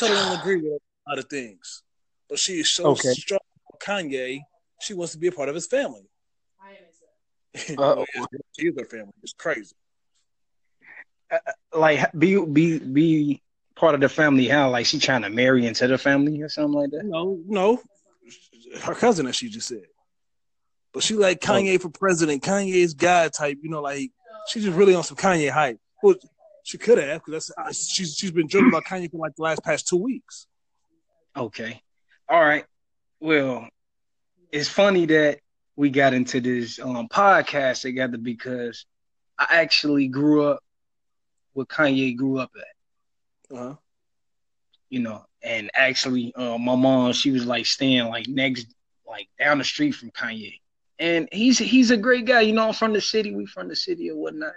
[0.00, 1.82] totally don't agree with a lot of things,
[2.28, 3.12] but she is so Okay.
[3.12, 3.40] strong
[3.82, 4.40] Kanye.
[4.80, 6.02] She wants to be a part of his family.
[7.78, 8.04] Uh,
[8.56, 9.12] she her family.
[9.22, 9.74] It's crazy.
[11.74, 13.42] like be be be
[13.74, 14.46] part of the family.
[14.48, 17.04] How like she trying to marry into the family or something like that?
[17.04, 17.82] No, no,
[18.82, 19.82] her cousin, as she just said.
[20.92, 21.52] But she like Oh.
[21.54, 22.42] Kanye for president.
[22.42, 23.58] Kanye's guy type.
[23.62, 24.10] You know, like
[24.48, 25.78] she's just really on some Kanye hype.
[26.02, 26.14] Well,
[26.64, 29.62] she could have because that's she's she's been joking about Kanye for like the last
[29.64, 30.46] past two weeks.
[31.36, 31.80] Okay.
[32.28, 32.64] All right.
[33.20, 33.68] Well,
[34.52, 35.40] it's funny that
[35.76, 38.86] we got into this um, podcast together because
[39.38, 40.60] I actually grew up
[41.52, 43.74] where Kanye grew up at, Uh-huh.
[44.88, 48.66] you know, and actually, uh, my mom, she was like staying like next,
[49.06, 50.60] like down the street from Kanye.
[50.98, 52.68] And he's he's a great guy, you know.
[52.68, 53.34] I'm from the city.
[53.34, 54.52] We from the city or whatnot.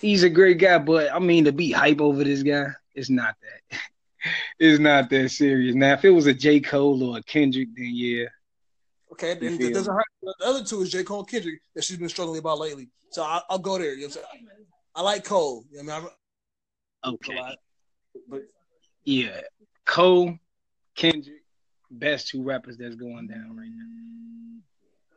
[0.00, 3.34] He's a great guy, but I mean to be hype over this guy, it's not
[3.42, 3.78] that.
[4.58, 5.74] it's not that serious.
[5.74, 6.60] Now, if it was a J.
[6.60, 8.26] Cole or a Kendrick, then yeah,
[9.12, 9.94] Okay, then You feel there's me?
[9.94, 11.04] a, the other two is J.
[11.04, 12.88] Cole and Kendrick that she's been struggling about lately.
[13.10, 13.94] So I, I'll go there.
[13.94, 14.48] You know what I'm?
[14.96, 15.64] I like Cole.
[15.70, 16.08] You know I mean,
[17.14, 17.56] okay, lot,
[18.28, 18.42] but
[19.04, 19.40] yeah.
[19.84, 20.36] Cole,
[20.96, 21.42] Kendrick,
[21.90, 24.60] best two rappers that's going down right now.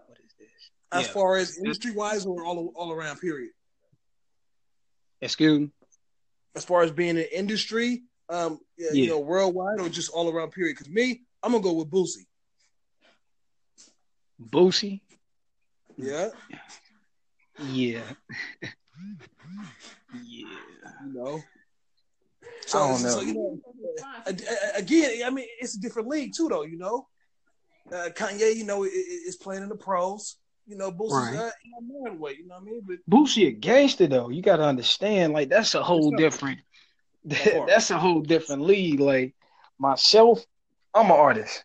[0.06, 0.48] What is this?
[0.92, 1.14] as Yeah.
[1.14, 3.52] far as industry wise or all all around, period.
[5.22, 5.70] Excuse me.
[6.56, 10.30] As far as being in the industry, um, yeah, you know, worldwide or just all
[10.30, 10.78] around, period.
[10.78, 12.26] Because me, I'm gonna go with Boosie.
[14.42, 15.02] Boosie.
[15.98, 16.30] Yeah,
[17.60, 18.02] Yeah.
[18.62, 18.72] yeah.
[20.24, 20.48] you
[21.14, 21.42] know.
[22.74, 23.22] I don't so, know.
[23.22, 23.60] you know,
[24.76, 26.64] again, I mean, it's a different league too, though.
[26.64, 27.08] You know,
[27.92, 30.36] uh, Kanye, you know, is playing in the pros.
[30.68, 31.36] You know, Boosie's Right.
[31.36, 32.36] uh, you know, man way.
[32.38, 32.82] You know what I mean?
[32.88, 34.30] But Boosie a gangster though.
[34.30, 36.30] You gotta understand, like that's a whole Yes, sir.
[36.30, 36.60] different.
[37.52, 37.68] part.
[37.68, 39.00] that's a whole different league.
[39.00, 39.36] Like
[39.80, 40.46] myself,
[40.94, 41.64] I'm an artist,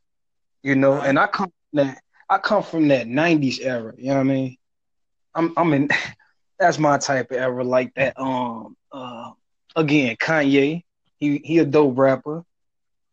[0.62, 1.08] you know, Right.
[1.08, 2.02] and I come from that.
[2.30, 3.94] I come from that '90s era.
[3.96, 4.56] You know what I mean?
[5.34, 5.88] I'm, I'm in.
[6.58, 8.18] That's my type of era, like that.
[8.20, 9.30] Um, uh,
[9.76, 10.84] again, Kanye.
[11.18, 12.44] He he a dope rapper,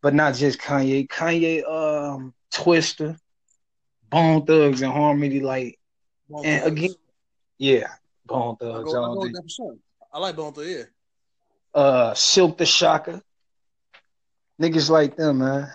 [0.02, 1.08] but not just Kanye.
[1.08, 3.18] Kanye, um, Twista,
[4.10, 5.79] Bone Thugs and Harmony, like,
[6.30, 6.72] Bone and Thugs.
[6.72, 6.96] again,
[7.58, 7.88] yeah,
[8.26, 8.94] Bone I Thugs.
[8.94, 9.78] go, I go with that.
[10.14, 10.70] I like Bone Thugs.
[10.70, 10.84] Yeah.
[11.82, 13.22] uh Silk the Shocker.
[14.62, 15.70] Niggas like them, man.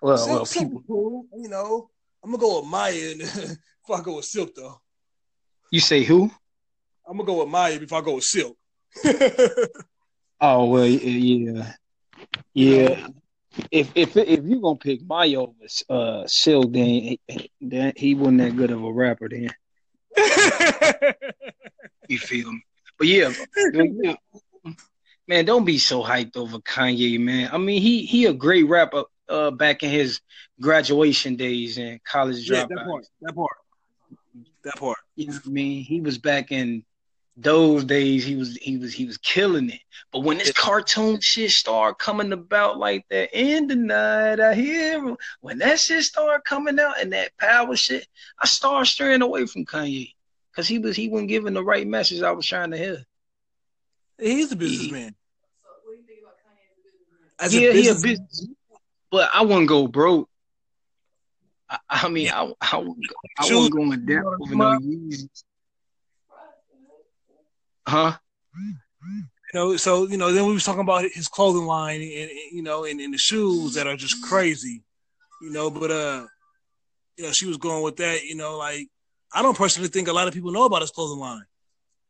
[0.00, 0.82] Well, Silk, well, people.
[0.86, 1.26] cool.
[1.36, 1.90] You know,
[2.24, 3.58] I'm gonna go with Maya and if
[3.92, 4.80] I go with Silk though.
[5.70, 6.30] You say who?
[7.06, 8.56] I'm gonna go with Maya before I go with Silk.
[10.44, 11.72] Oh well, yeah,
[12.52, 13.06] yeah.
[13.70, 15.52] If if if you gonna pick Maya over
[15.88, 17.16] uh Silk, then
[17.60, 19.28] then he wasn't that good of a rapper.
[19.28, 19.50] Then
[22.08, 22.62] you feel me?
[22.98, 23.32] But yeah,
[25.26, 27.50] man, don't be so hyped over Kanye, man.
[27.52, 29.04] I mean, he he a great rapper.
[29.28, 30.20] Uh, back in his
[30.60, 33.06] graduation days and college yeah, that part.
[33.22, 33.56] That part.
[34.64, 34.98] That part.
[35.16, 35.82] You know what I mean?
[35.84, 36.84] He was back in
[37.36, 38.24] those days.
[38.24, 39.80] He was he was he was killing it.
[40.12, 44.98] But when this cartoon shit started coming about like that, in the night I hear
[45.06, 45.16] him.
[45.40, 48.06] When that shit started coming out and that power shit,
[48.38, 50.12] I started straying away from Kanye
[50.50, 53.04] because he was he wasn't giving the right message I was trying to hear.
[54.18, 55.14] He's a businessman.
[57.40, 58.46] As yeah, a he a business, business,
[59.10, 60.28] but I wouldn't go broke.
[61.68, 65.44] I, I mean, I I, wouldn't go- I Shoes- wasn't going down over no Yeezys.
[67.86, 68.16] Huh?
[69.52, 69.76] you know.
[69.76, 72.84] So you know, then we was talking about his clothing line, and, and you know,
[72.84, 74.82] and, and the shoes that are just crazy,
[75.40, 75.70] you know.
[75.70, 76.26] But uh,
[77.16, 78.24] you know, she was going with that.
[78.24, 78.88] You know, like
[79.32, 81.44] I don't personally think a lot of people know about his clothing line.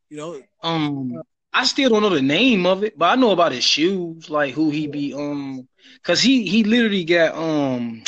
[0.09, 1.23] You know, Um,
[1.53, 4.55] I still don't know the name of it, but I know about his shoes, like
[4.55, 5.69] who he be um,
[6.03, 8.03] cause he he literally got um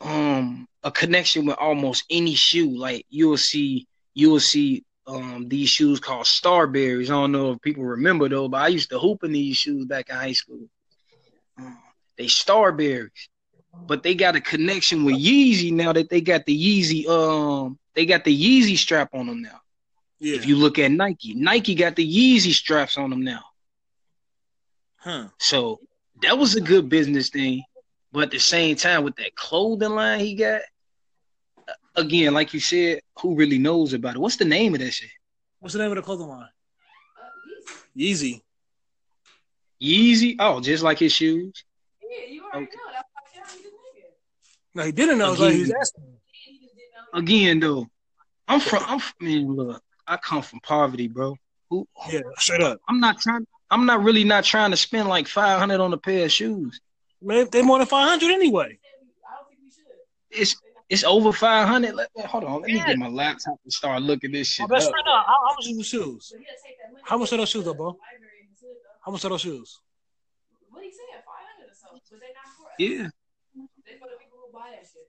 [0.00, 2.78] um a connection with almost any shoe.
[2.78, 7.06] Like you'll see you'll see um these shoes called Starburys.
[7.06, 9.86] I don't know if people remember though, but I used to hoop in these shoes
[9.86, 10.68] back in high school.
[11.58, 11.78] Um,
[12.18, 13.10] they Starburys,
[13.86, 18.06] but they got a connection with Yeezy now that they got the Yeezy um they
[18.06, 19.60] got the Yeezy strap on them now.
[20.20, 23.42] yeah, If you look at Nike, Nike got the Yeezy straps on them now.
[24.96, 25.28] huh?
[25.38, 25.80] So
[26.22, 27.64] that was a good business thing.
[28.12, 30.62] But at the same time, with that clothing line he got,
[31.98, 34.18] again, like you said, who really knows about it?
[34.18, 35.10] What's the name of that shit?
[35.60, 36.42] What's the name of the clothing line?
[36.42, 37.28] Uh,
[37.96, 38.42] Yeezy.
[39.82, 40.36] Yeezy?
[40.38, 41.64] Oh, just like his shoes.
[42.02, 42.76] Yeah, you already Okay.
[42.76, 42.92] know.
[42.92, 44.74] That's why I tell you this nigga.
[44.74, 45.32] No, he didn't know.
[45.32, 45.80] It's like he was Again.
[45.80, 46.04] asking.
[46.32, 47.18] He just didn't know.
[47.18, 47.86] Again, though,
[48.46, 48.84] I'm from.
[48.86, 49.54] I'm from, man.
[49.56, 51.36] Look, I come from poverty, bro.
[51.70, 51.86] Who?
[52.10, 52.78] Yeah, straight up.
[52.88, 53.46] I'm not trying.
[53.70, 56.80] I'm not really not trying to spend like five hundred on a pair of shoes.
[57.20, 58.78] Man, they more than five hundred anyway.
[59.28, 60.40] I don't think we should.
[60.42, 60.56] It's
[60.88, 61.94] it's over five hundred.
[61.94, 64.86] Let, hold on, let me get my laptop and start looking this My shit best
[64.88, 64.92] up.
[64.92, 66.32] friend, uh, how, how much is the shoes?
[66.32, 67.00] But he'll take that.
[67.04, 67.86] How much are those shoes, though, bro?
[67.86, 69.04] Library in his hood, though.
[69.04, 69.80] How much are those shoes?
[70.70, 72.00] What he said, five hundred or something.
[72.10, 72.74] Was they not for us?
[72.78, 73.08] Yeah,
[73.86, 75.04] They for the people who buy that shit.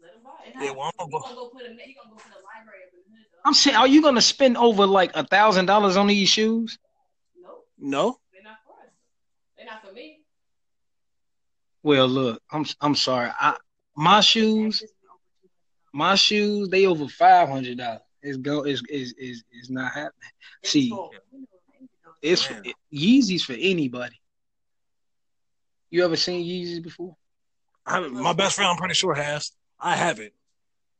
[0.00, 0.54] Let them buy it.
[0.64, 2.94] Yeah, well, I'm gonna gonna go put a he gonna go put a library up
[2.94, 3.26] in the hood.
[3.44, 6.78] I'm saying, are you gonna spend over like a thousand dollars on these shoes?
[7.42, 8.18] Nope, No.
[8.32, 8.92] they're not for us.
[9.56, 10.22] They're not for me.
[11.82, 13.30] Well, look, I'm I'm sorry.
[13.38, 13.56] I
[13.96, 14.82] my shoes,
[15.98, 18.00] my shoes, they over five hundred dollars.
[18.22, 20.30] It's go is is is is not happening.
[20.64, 20.96] See,
[22.22, 22.62] it's Man.
[22.64, 24.14] it, Yeezys for anybody.
[25.90, 27.16] You ever seen Yeezys before?
[27.84, 29.52] I, my best friend, I'm pretty sure has.
[29.80, 30.32] I haven't.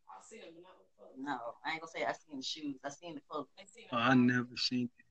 [0.08, 1.16] I'll them, but not with folks.
[1.20, 2.76] No, I ain't gonna say I seen the shoes.
[2.84, 3.46] I seen the clothes.
[3.58, 3.96] I seen Oh.
[3.96, 5.04] I never seen it.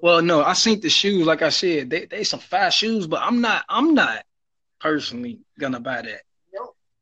[0.00, 1.26] Well, no, I seen the shoes.
[1.26, 4.24] Like I said, they they some fast shoes, but I'm not I'm not
[4.78, 6.22] personally gonna buy that.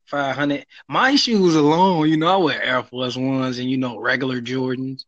[0.09, 0.65] Five hundred.
[0.87, 5.05] My shoes alone, you know, I wear Air Force Ones and you know regular Jordans.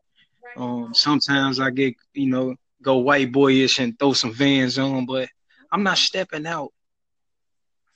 [0.55, 5.27] Um, sometimes I get you know go white boyish and throw some Vans on, but
[5.71, 6.71] I'm not stepping out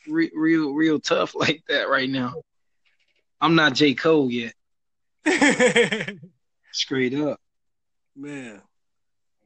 [0.07, 2.33] re- real real tough like that right now.
[3.39, 4.53] I'm not J Cole yet.
[6.71, 7.39] Straight up.
[8.15, 8.61] Man.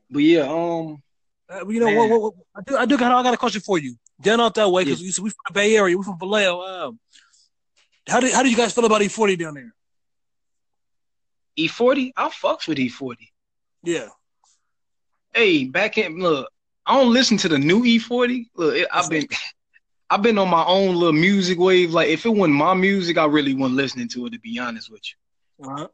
[0.10, 1.02] But yeah, um,
[1.50, 2.34] Uh, you know what, what, what?
[2.56, 2.78] I do.
[2.78, 3.12] I do got.
[3.12, 3.96] I got a question for you.
[4.22, 5.98] Down out that way because we we from the Bay Area.
[5.98, 6.62] We from Vallejo.
[6.62, 7.00] Um,
[8.10, 9.74] how did how do you guys feel about E40 down there?
[11.58, 13.16] E40, I fucks with E40.
[13.84, 14.08] Yeah.
[15.34, 16.50] Hey, back in look,
[16.86, 18.46] I don't listen to the new E40.
[18.56, 19.28] Look, it, I've been
[20.10, 21.92] I've been on my own little music wave.
[21.92, 24.92] Like if it wasn't my music, I really wasn't listening to it to be honest
[24.92, 25.70] with you.
[25.70, 25.88] Uh-huh.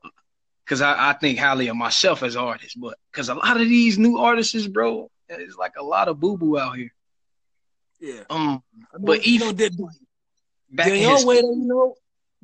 [0.67, 3.67] Cause I, I think highly of myself as an artist, but cause a lot of
[3.67, 6.91] these new artists, bro, it's like a lot of boo boo out here.
[7.99, 8.21] Yeah.
[8.29, 8.63] Um,
[8.93, 9.77] I mean, But you E- know, did,
[10.71, 11.95] back down in his, way, you know,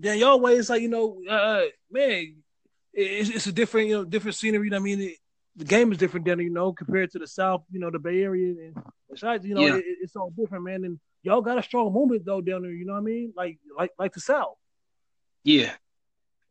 [0.03, 2.35] your way, it's like you know, uh, man,
[2.93, 4.65] it's it's a different, you know, different scenery.
[4.65, 5.15] You know I mean, it,
[5.55, 7.99] the game is different down there, you know, compared to the South, you know, the
[7.99, 8.75] Bay Area and
[9.09, 9.75] besides, you know, Yeah.
[9.75, 10.83] it, it's all different, man.
[10.85, 12.71] And y'all got a strong movement though down there.
[12.71, 13.33] You know what I mean?
[13.35, 14.55] Like like like the South.
[15.43, 15.73] yeah,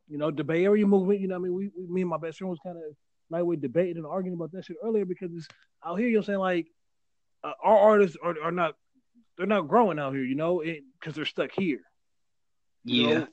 [0.07, 1.53] You know, the Bay Area movement, you know what I mean?
[1.55, 2.83] We, we me and my best friend was kind of
[3.29, 5.47] lightweight debating and arguing about that shit earlier because it's
[5.85, 6.39] out here, you know what I'm saying?
[6.39, 6.67] Like,
[7.43, 8.75] uh, our artists are, are not,
[9.37, 10.61] they're not growing out here, you know,
[10.99, 11.79] because they're stuck here.
[12.83, 13.13] You yeah.
[13.19, 13.27] know,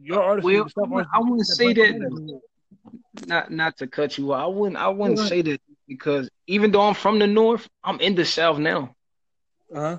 [0.00, 2.40] your artists, Well, stuff I wouldn't- say that-
[3.26, 4.42] Not not to cut you off.
[4.42, 8.14] I wouldn't I wouldn't say that because even though I'm from the north, I'm in
[8.14, 8.94] the south now.
[9.74, 9.98] Uh-huh.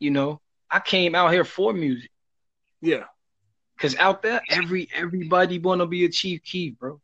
[0.00, 0.40] You know,
[0.70, 2.10] I came out here for music.
[2.80, 3.04] Yeah.
[3.78, 7.00] Cause out there, every everybody wanna be a Chief Keef, bro.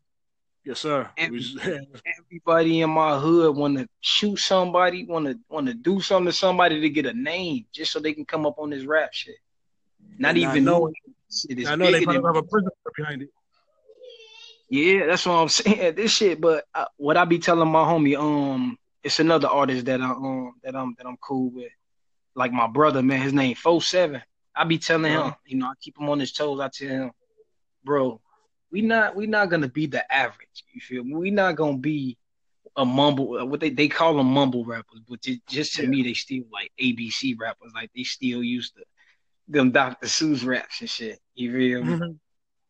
[0.64, 1.08] Yes, sir.
[1.16, 1.56] Just-
[2.18, 7.06] Everybody in my hood wanna shoot somebody, wanna wanna do something to somebody to get
[7.06, 9.36] a name, just so they can come up on this rap shit.
[10.18, 10.92] Not And even knowing
[11.30, 13.28] shit is I know they probably have a prison behind it.
[14.68, 15.94] Yeah, that's what I'm saying.
[15.94, 20.00] This shit, but uh, what I be telling my homie, um, it's another artist that
[20.00, 21.72] I um that I'm that I'm cool with,
[22.34, 23.20] like my brother, man.
[23.20, 24.22] His name Four Seven.
[24.54, 25.34] I be telling him, Uh-huh.
[25.46, 26.60] you know, I keep him on his toes.
[26.60, 27.10] I tell him,
[27.84, 28.20] bro,
[28.70, 30.64] we not we not gonna be the average.
[30.72, 31.14] You feel me?
[31.14, 32.16] We not gonna be
[32.76, 33.46] a mumble.
[33.48, 35.88] What they they call them mumble rappers, but ju- just to Yeah.
[35.88, 37.72] me, they still like ABC rappers.
[37.74, 38.82] Like they still used to
[39.50, 40.06] them Dr.
[40.06, 41.18] Seuss raps and shit.
[41.34, 41.92] You feel me?
[41.94, 42.18] Mhm.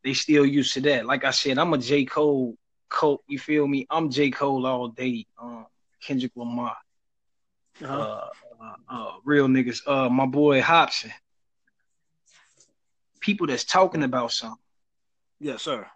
[0.03, 1.05] they still used to that.
[1.05, 2.05] Like I said, I'm a J.
[2.05, 2.57] Cole
[2.89, 3.85] Cole, you feel me?
[3.89, 4.31] I'm J.
[4.31, 5.25] Cole all day.
[5.41, 5.65] Um
[6.01, 6.75] Kendrick Lamar.
[7.81, 7.99] Uh-huh.
[7.99, 8.29] Uh,
[8.61, 9.81] uh, uh real niggas.
[9.87, 11.11] Uh my boy Hopsin.
[13.19, 14.57] People that's talking about something.
[15.39, 15.87] Yes, sir.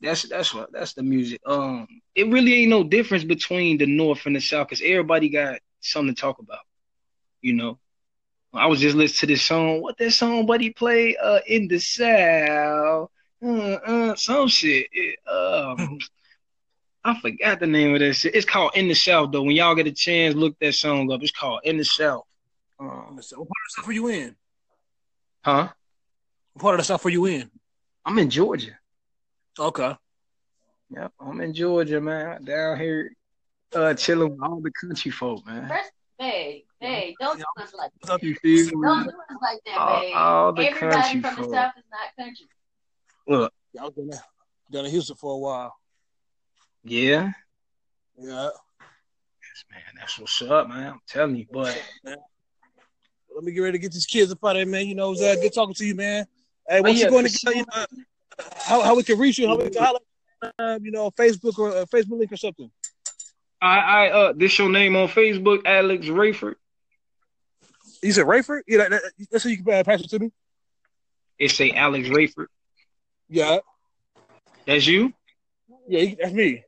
[0.00, 1.40] That's that's what that's the music.
[1.46, 5.58] Um it really ain't no difference between the north and the south because everybody got
[5.80, 6.64] something to talk about.
[7.40, 7.78] You know.
[8.54, 9.80] I was just listening to this song.
[9.80, 13.10] What that song buddy play uh in the south?
[13.44, 14.86] Uh, uh, some shit.
[14.92, 15.98] It, um,
[17.04, 18.34] I forgot the name of that shit.
[18.36, 19.42] It's called In the South though.
[19.42, 21.22] When y'all get a chance, look that song up.
[21.22, 22.24] It's called In the South.
[22.78, 23.22] Um, What part of the
[23.74, 24.36] South are you in?
[25.44, 25.68] huh?
[26.52, 27.50] What part of the South are you in?
[28.04, 28.78] I'm in Georgia.
[29.58, 29.96] Okay.
[30.90, 32.44] Yep, I'm in Georgia, man.
[32.44, 33.12] Down here,
[33.74, 35.68] uh, chilling with all the country folk, man.
[35.68, 38.22] First, babe, babe, don't do us like that.
[38.22, 39.04] You feel Don't me?
[39.04, 40.12] do us like that, All, babe.
[40.14, 41.54] all the Everybody country from the folk.
[41.54, 42.46] south is not country.
[43.28, 44.20] Look, Y'all was down
[44.70, 45.74] there, in Houston for a while.
[46.84, 47.30] yeah,
[48.18, 48.48] Yeah.
[48.50, 50.92] Yes, man, that's what's up, man.
[50.94, 54.56] I'm telling you, but Let me get ready to get these kids up out of
[54.56, 54.86] there, man.
[54.86, 56.26] You know, it was uh, good talking to you, man.
[56.68, 57.86] Hey, Oh, once yeah, you going to to you know, uh,
[58.64, 59.98] how, how we can reach you, how we can holler,
[60.58, 62.70] uh, you know, Facebook or uh, Facebook link or something.
[63.60, 66.54] I, I, uh, this your name on Facebook, Alex Rayford.
[68.02, 68.62] You said Rayford?
[68.66, 70.32] Yeah, that, that, that's who you can uh, pass it to me.
[71.38, 72.46] It's say Alex Rayford.
[73.28, 73.58] Yeah,
[74.66, 75.12] That's you?
[75.88, 76.62] yeah, that's me.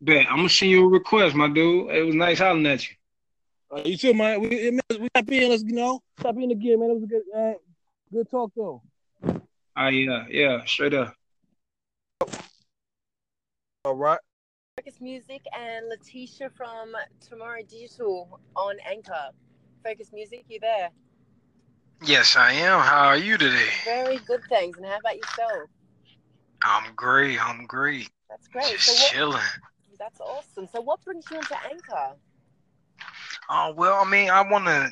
[0.00, 0.26] Bet.
[0.28, 1.90] I'm gonna send you a request, my dude.
[1.90, 2.96] It was nice hollering at you.
[3.70, 4.40] Uh, you too, man.
[4.40, 5.48] We, it, man, we got in.
[5.48, 6.90] Let's you know, stop in again, man.
[6.90, 7.52] It was a good, uh,
[8.12, 8.82] good talk though.
[9.76, 11.14] Ah, yeah, yeah, straight up.
[13.84, 14.18] All right.
[14.76, 19.30] Focus Music and Letitia from Tomorrow Digital on Anchor.
[19.86, 20.90] Focus Music, you there?
[22.04, 22.80] Yes, I am.
[22.80, 23.68] How are you today?
[23.84, 24.78] Very good, thanks.
[24.78, 25.68] And how about yourself?
[26.64, 27.40] I'm great.
[27.40, 28.10] I'm great.
[28.28, 28.64] That's great.
[28.64, 29.42] Just So what, chilling.
[29.96, 30.66] that's awesome.
[30.66, 32.16] So what brings you into Anchor?
[33.48, 34.90] Oh well, I mean, I want to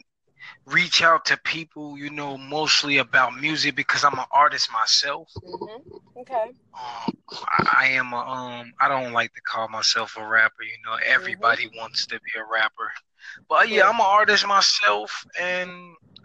[0.66, 5.28] reach out to people, you know, mostly about music because I'm an artist myself.
[5.44, 6.20] Mm-hmm.
[6.20, 6.52] Okay.
[6.78, 8.72] Um, I, I am a um.
[8.80, 10.62] I don't like to call myself a rapper.
[10.62, 12.92] You know, everybody wants to be a rapper,
[13.48, 15.70] but yeah, I'm an artist myself, and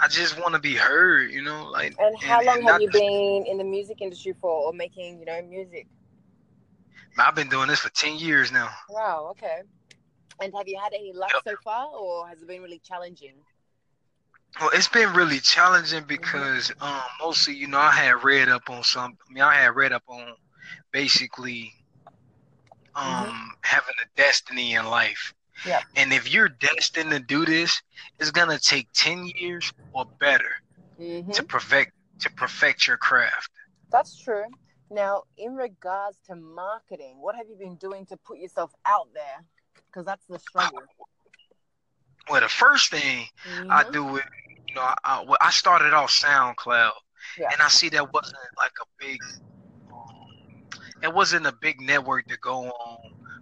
[0.02, 1.32] I just want to be heard.
[1.32, 1.96] You know, like.
[2.00, 5.42] And how long have you been in the music industry for or making, you know,
[5.44, 5.88] music?
[7.18, 8.70] I've been doing this for ten years now.
[8.90, 9.62] Wow, okay.
[10.42, 11.44] And have you had any luck Yep.
[11.44, 13.36] so far or has it been really challenging?
[14.60, 18.84] Well, it's been really challenging because um mostly, you know, I had read up on
[18.84, 19.18] some.
[19.30, 20.36] I mean, I had read up on
[20.92, 21.74] basically
[22.96, 25.34] um having a destiny in life.
[25.64, 25.84] Yep.
[25.96, 27.82] And if you're destined to do this,
[28.20, 30.52] it's gonna take ten years or better
[31.00, 31.32] Mm-hmm.
[31.34, 33.52] to perfect to perfect your craft.
[33.92, 34.46] That's true.
[34.90, 39.46] Now, in regards to marketing, what have you been doing to put yourself out there?
[39.88, 40.90] Because that's the struggle.
[42.30, 43.28] Well, the first thing
[43.70, 43.92] I Mhm.
[43.92, 44.26] do it,
[44.68, 46.92] you know, I, I, I started off SoundCloud,
[47.36, 47.52] Yeah.
[47.52, 49.20] and I see that wasn't like a big,
[49.92, 50.64] um,
[51.04, 52.98] it wasn't a big network to go on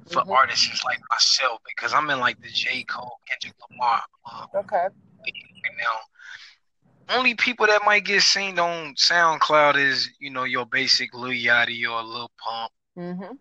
[0.08, 0.32] for Mhm.
[0.36, 4.88] artists like myself because I'm in like the J Cole, Kendrick Lamar um, Okay.
[4.88, 7.16] right now.
[7.16, 11.90] Only people that might get seen on SoundCloud is you know your basic Lil Yachty
[11.90, 12.72] or Lil Pump.
[12.98, 13.36] Mm-hmm.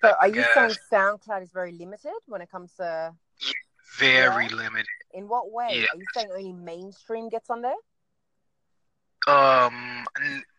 [0.00, 0.46] So, are you guys.
[0.54, 3.14] saying SoundCloud is very limited when it comes to?
[3.98, 4.56] Very Yeah.
[4.56, 4.86] limited.
[5.12, 5.80] In what way?
[5.80, 5.86] Yeah.
[5.92, 7.74] Are you saying only mainstream gets on there?
[9.28, 10.04] um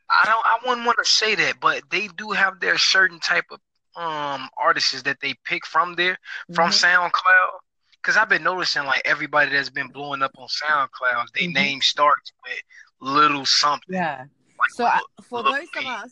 [0.10, 3.46] I don't I wouldn't want to say that, but they do have their certain type
[3.52, 3.60] of
[3.96, 6.18] um artists that they pick from there
[6.54, 7.12] from Mhm.
[7.12, 7.60] SoundCloud.
[8.02, 11.54] Cause I've been noticing like everybody that's been blowing up on SoundCloud, their Mhm.
[11.54, 12.62] name starts with
[13.00, 13.96] little something.
[13.96, 14.26] Yeah.
[14.60, 16.12] Like So, Lil- for those of us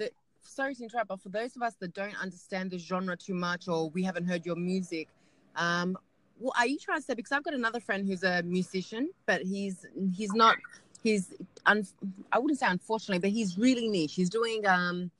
[0.00, 0.10] that,
[0.42, 3.68] sorry to interrupt, but for those of us that don't understand the genre too much
[3.68, 5.08] or we haven't heard your music,
[5.56, 5.96] um,
[6.40, 7.14] well, are you trying to say?
[7.14, 10.56] Because I've got another friend who's a musician, but he's he's not
[11.02, 11.32] he's
[11.66, 11.86] un,
[12.32, 14.14] I wouldn't say unfortunately, but he's really niche.
[14.14, 15.10] He's doing um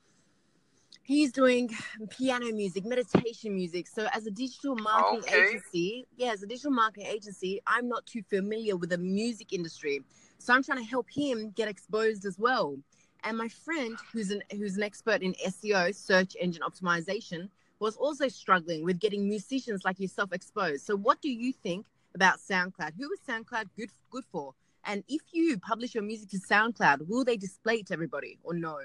[1.09, 1.71] he's doing
[2.11, 3.87] piano music, meditation music.
[3.89, 5.49] So as a digital marketing Okay.
[5.49, 10.03] agency, yeah, as a digital marketing agency, I'm not too familiar with the music industry.
[10.37, 12.77] So I'm trying to help him get exposed as well.
[13.25, 17.49] And my friend, who's an who's an expert in SEO, search engine optimization,
[17.81, 20.85] was also struggling with getting musicians like yourself exposed.
[20.85, 22.93] So what do you think about SoundCloud?
[22.99, 24.53] Who is SoundCloud good good for?
[24.85, 28.53] And if you publish your music to SoundCloud, will they display it to everybody or
[28.53, 28.77] no?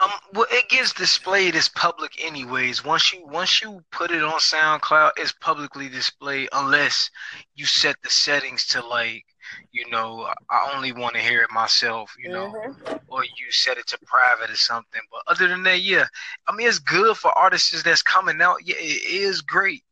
[0.00, 2.84] Um, well, it gets displayed as public anyways.
[2.84, 7.10] Once you once you put it on SoundCloud, it's publicly displayed unless
[7.54, 9.24] you set the settings to like,
[9.72, 13.00] you know, I only want to hear it myself, you know, Mhm.
[13.08, 15.02] or you set it to private or something.
[15.12, 16.06] But other than that, yeah,
[16.48, 18.66] I mean, it's good for artists that's coming out.
[18.66, 19.84] Yeah, it is great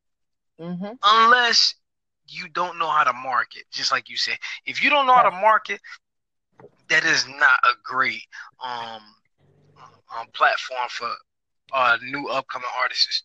[0.59, 0.95] Mm-hmm.
[1.05, 1.75] unless
[2.29, 3.65] you don't know how to market.
[3.71, 5.81] Just like you said, if you don't know how to market,
[6.89, 8.23] that is not a great
[8.65, 9.03] um,
[10.17, 11.11] um platform for
[11.73, 13.25] uh new upcoming artists.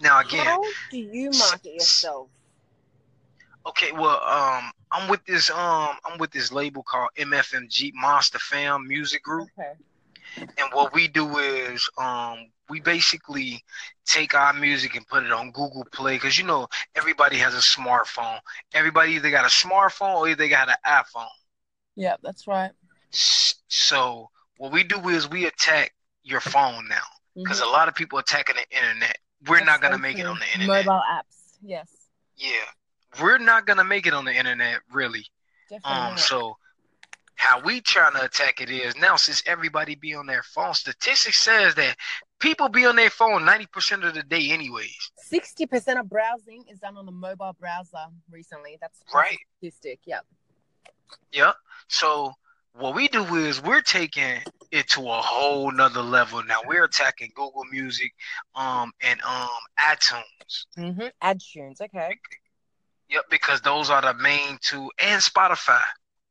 [0.00, 2.28] Now again, How do you market yourself?
[3.66, 8.86] okay, well, um, I'm with this um, I'm with this label called MFMG Monster Fam
[8.86, 9.48] Music Group.
[9.58, 9.72] Okay.
[10.36, 13.62] And what we do is um we basically
[14.04, 17.58] take our music and put it on Google Play because you know everybody has a
[17.58, 18.38] smartphone.
[18.74, 21.26] Everybody either got a smartphone or they got an iPhone.
[21.94, 22.72] Yeah, that's right.
[23.10, 25.94] So what we do is we attack
[26.26, 27.02] your phone now
[27.34, 27.66] because Mhm.
[27.66, 29.18] a lot of people attacking the internet.
[29.46, 30.84] We're That's not gonna so make it on the internet.
[30.86, 31.56] Mobile apps.
[31.62, 31.88] Yes.
[32.36, 32.64] Yeah,
[33.20, 35.26] we're not gonna make it on the internet really.
[35.68, 36.12] Definitely.
[36.12, 36.58] Um, so
[37.36, 41.42] how we trying to attack it is now since everybody be on their phone, statistics
[41.42, 41.96] says that
[42.40, 45.12] people be on their phone ninety percent of the day, anyways.
[45.18, 48.78] Sixty percent of browsing is done on the mobile browser recently.
[48.80, 49.38] That's that's Right.
[49.58, 50.00] Statistic.
[50.06, 50.26] Yep.
[51.32, 51.56] Yep.
[51.88, 52.34] So
[52.78, 54.38] what we do is we're taking
[54.70, 56.42] it to a whole nother level.
[56.44, 58.12] Now we're attacking Google Music,
[58.54, 59.48] um, and um
[59.80, 60.66] iTunes.
[60.76, 61.06] Mm-hmm.
[61.22, 61.80] Ad tunes.
[61.80, 62.16] Okay.
[63.08, 65.82] Yep, because those are the main two, and Spotify.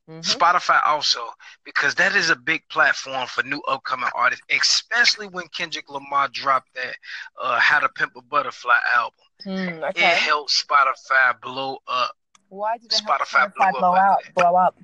[0.09, 0.21] Mhm.
[0.23, 1.27] Spotify also,
[1.63, 6.71] because that is a big platform for new upcoming artists, especially when Kendrick Lamar dropped
[6.75, 6.95] that
[7.41, 9.19] uh, "How to Pimp a Butterfly" album.
[9.43, 12.15] Hmm, It helped Spotify blow up.
[12.49, 14.23] Why did Spotify Spotify blew blow up out?
[14.35, 14.75] Blow up.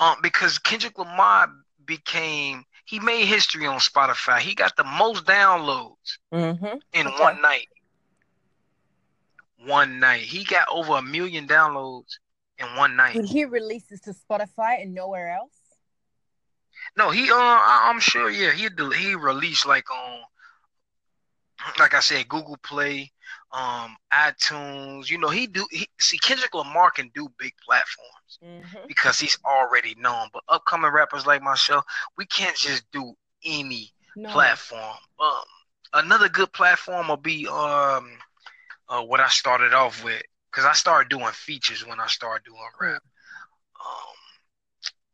[0.00, 1.48] Um, because Kendrick Lamar
[1.84, 4.38] became he made history on Spotify.
[4.38, 6.78] He got the most downloads Mm-hmm.
[6.92, 7.22] in Okay.
[7.22, 7.68] one night.
[9.66, 12.18] One night, he got over a million downloads
[12.58, 13.14] in one night.
[13.14, 15.52] Did he release this to Spotify and nowhere else?
[16.96, 20.20] No, he uh, I- I'm sure, yeah, he he released like on,
[21.78, 23.12] like I said, Google Play,
[23.52, 25.10] um, iTunes.
[25.10, 25.66] You know, he do.
[25.70, 28.86] He, see, Kendrick Lamar can do big platforms Mm-hmm.
[28.86, 30.28] because he's already known.
[30.32, 31.84] But upcoming rappers like myself,
[32.16, 33.14] we can't just do
[33.44, 34.28] any No.
[34.30, 34.96] platform.
[35.20, 35.44] Um,
[35.94, 38.10] another good platform will be um,
[38.88, 42.60] uh, what I started off with because I started doing features when I started doing
[42.80, 43.02] rap.
[43.80, 44.16] Um,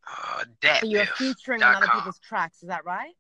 [0.08, 3.14] uh, dat So you're featuring other people's tracks, is that right?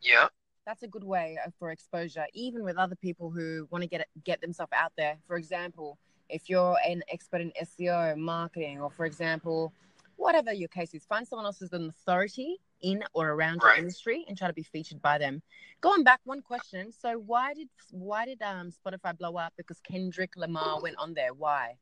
[0.00, 0.28] Yeah.
[0.66, 4.40] That's a good way for exposure, even with other people who want to get get
[4.40, 5.16] themselves out there.
[5.26, 5.98] For example,
[6.28, 9.72] if you're an expert in SEO, marketing, or for example,
[10.16, 14.24] whatever your case is, find someone else who's an authority in or around your industry
[14.28, 15.42] and try to be featured by them.
[15.80, 19.54] Going back one question, so why did why did um Spotify blow up?
[19.56, 21.34] Because Kendrick Lamar went on there.
[21.34, 21.76] Why?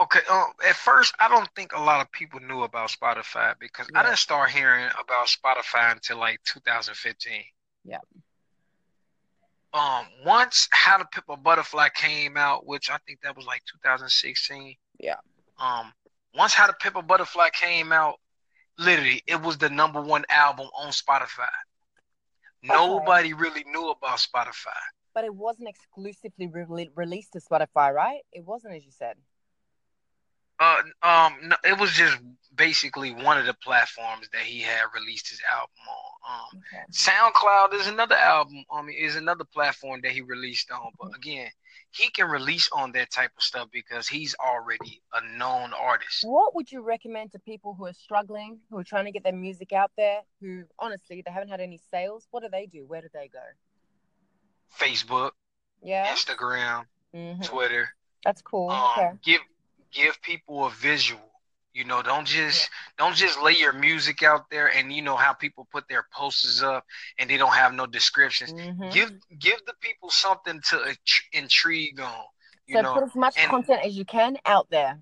[0.00, 0.20] Okay.
[0.30, 4.02] Um, at first, I don't think a lot of people knew about Spotify because I
[4.04, 7.42] didn't start hearing about Spotify until like 2015.
[7.84, 7.98] Yeah.
[9.74, 13.62] Um, once How to Pimp a Butterfly came out, which I think that was like
[13.82, 14.76] 2016.
[14.98, 15.14] Yeah.
[15.58, 15.92] Um,
[16.34, 18.16] once How to Pimp a Butterfly came out,
[18.78, 21.48] literally, it was the number one album on Spotify.
[22.62, 24.78] Nobody really knew about Spotify.
[25.14, 28.20] But it wasn't exclusively re- released to Spotify, right?
[28.32, 29.16] It wasn't, as you said.
[30.60, 32.18] Uh, um, no, it was just
[32.54, 36.32] basically one of the platforms that he had released his album on.
[36.54, 36.82] Um, Okay.
[36.90, 38.64] SoundCloud is another album.
[38.70, 40.90] I mean, is another platform that he released on.
[41.00, 41.48] But again,
[41.92, 46.24] he can release on that type of stuff because he's already a known artist.
[46.26, 49.32] What would you recommend to people who are struggling, who are trying to get their
[49.32, 52.26] music out there, who honestly they haven't had any sales?
[52.30, 52.84] What do they do?
[52.86, 53.38] Where do they go?
[54.78, 55.30] Facebook,
[55.82, 57.88] Yeah, Instagram, hmm Twitter.
[58.24, 58.68] that's cool.
[58.70, 59.10] Um, okay.
[59.22, 59.40] give
[59.92, 61.22] give people a visual.
[61.74, 65.32] You know, don't just don't just lay your music out there and you know how
[65.32, 66.84] people put their posters up
[67.18, 68.52] and they don't have no descriptions.
[68.52, 68.92] Mhm.
[68.92, 72.24] Give give the people something to int- intrigue on.
[72.66, 74.98] You So know, put as much and- content as you can out there.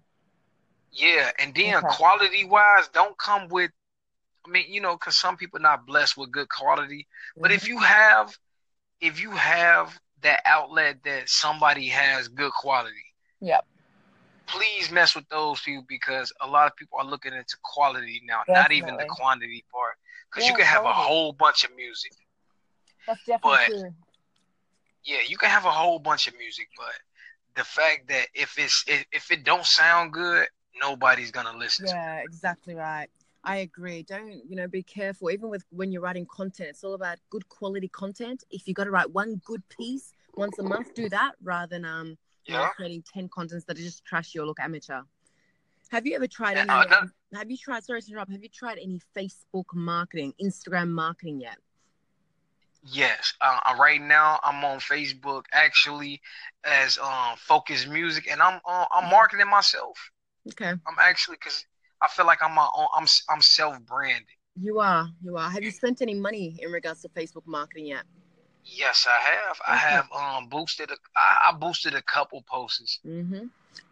[0.93, 1.87] yeah, and then Okay.
[1.97, 3.71] quality wise, don't come with.
[4.45, 7.07] I mean, you know, because some people not blessed with good quality.
[7.37, 8.37] But if you have,
[9.01, 13.67] if you have that outlet that somebody has good quality, Yep.
[14.47, 18.43] Please mess with those people because a lot of people are looking into quality now,
[18.49, 19.95] not even the quantity part.
[20.31, 22.13] Because you can have a whole bunch of music.
[23.07, 23.95] that's definitely but- true.
[25.05, 26.95] Yeah, you can have a whole bunch of music, but
[27.55, 30.49] the fact that if it's if, it don't sound good,
[30.81, 31.95] nobody's gonna listen to it.
[31.95, 33.07] Yeah, exactly right.
[33.45, 34.03] I agree.
[34.03, 34.67] Don't you know?
[34.67, 35.31] Be careful.
[35.31, 38.43] Even with when you're writing content, it's all about good quality content.
[38.51, 41.85] If you got to write one good piece once a month, do that rather than
[41.85, 42.19] um
[42.55, 42.69] Yeah.
[42.77, 45.03] creating ten contents that are just trashy or look amateur.
[45.91, 46.67] Have you ever tried any?
[46.67, 47.85] Yeah, uh, um, have you tried?
[47.85, 48.33] Sorry to interrupt.
[48.33, 51.59] Have you tried any Facebook marketing, Instagram marketing yet?
[52.83, 53.35] Yes.
[53.41, 56.21] Uh, uh, right now, I'm on Facebook actually
[56.65, 59.99] as um Focus Music, and I'm uh, I'm marketing myself.
[60.49, 61.65] Okay, I'm actually because
[62.03, 62.87] I feel like I'm my own.
[62.95, 64.27] I'm I'm self branded.
[64.61, 65.09] you are.
[65.23, 65.51] You are.
[65.51, 68.05] Have you spent any money in regards to Facebook marketing yet?
[68.67, 69.61] Yes, I have.
[69.67, 70.91] I have um boosted.
[70.91, 72.99] A, I, I boosted a couple posts.
[73.07, 73.47] Mm-hmm.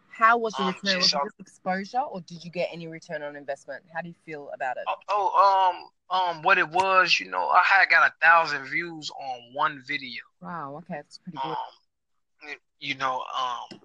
[0.09, 0.99] How was the Um, return?
[0.99, 3.83] Was exposure, or did you get any return on investment?
[3.93, 4.83] How do you feel about it?
[4.87, 9.09] Oh, oh, um, um, what it was, you know, I had got a thousand views
[9.09, 10.23] on one video.
[10.41, 10.75] Wow.
[10.77, 11.51] Okay, that's pretty good.
[11.51, 13.79] Um, you know, um,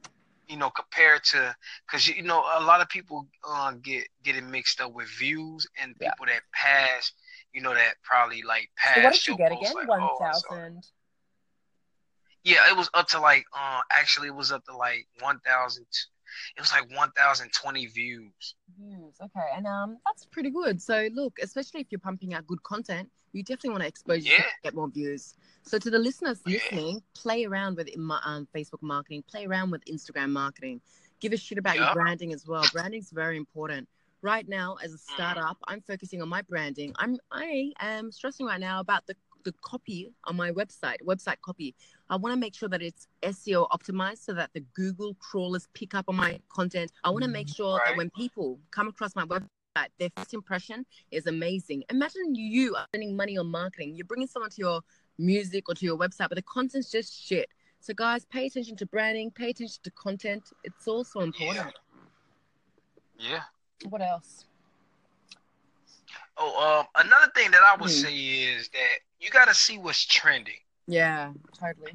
[0.48, 1.55] you know, compared to,
[1.90, 5.66] cause you know, a lot of people uh, get get it mixed up with views
[5.81, 6.11] and Yeah.
[6.11, 7.12] people that pass,
[7.53, 8.97] you know, that probably like pass.
[8.97, 9.73] So what did you get again?
[9.75, 10.25] like, One oh, it.
[10.25, 10.87] thousand.
[12.43, 15.87] Yeah, it was up to like, uh, actually, it was up to like one thousand.
[16.57, 18.55] It was like one thousand twenty views.
[18.79, 19.15] views.
[19.21, 20.81] Okay, and um, that's pretty good.
[20.81, 24.47] So look, especially if you're pumping out good content, you definitely want to expose yourself
[24.47, 24.51] Yeah.
[24.51, 25.35] to get more views.
[25.63, 26.55] So to the listeners Yeah.
[26.55, 30.81] listening, play around with um, Facebook marketing, play around with Instagram marketing.
[31.21, 32.65] Give a shit about your branding as well.
[32.73, 33.87] Branding is very important.
[34.22, 35.14] Right now, as a Mm-hmm.
[35.14, 36.92] startup, I'm focusing on my branding.
[36.98, 41.74] I'm I am stressing right now about the the copy on my website, website copy.
[42.11, 45.94] I want to make sure that it's SEO optimized so that the Google crawlers pick
[45.94, 46.92] up on my content.
[47.04, 47.87] I want to make sure Right.
[47.88, 49.46] that when people come across my website,
[49.98, 51.85] their first impression is amazing.
[51.88, 53.94] Imagine you are spending money on marketing.
[53.96, 54.80] You're bringing someone to your
[55.16, 57.48] music or to your website, but the content's just shit.
[57.80, 60.42] So, guys, pay attention to branding, pay attention to content.
[60.64, 61.74] It's also important.
[63.18, 63.44] Yeah.
[63.88, 64.45] What else?
[66.37, 67.97] Oh, um, another thing that I would Hmm.
[67.97, 70.59] say is that you got to see what's trending.
[70.87, 71.93] Yeah, totally.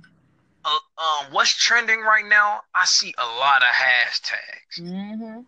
[0.63, 2.61] Uh, um, what's trending right now?
[2.73, 4.79] I see a lot of hashtags.
[4.79, 5.41] Mm-hmm.